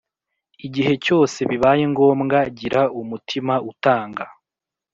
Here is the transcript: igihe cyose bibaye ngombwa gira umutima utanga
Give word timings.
igihe 0.65 0.93
cyose 1.05 1.39
bibaye 1.49 1.83
ngombwa 1.91 2.39
gira 2.57 2.81
umutima 3.01 3.53
utanga 3.71 4.23